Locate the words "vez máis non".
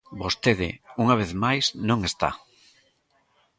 1.21-1.99